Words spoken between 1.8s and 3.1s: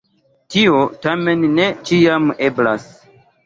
ĉiam eblas.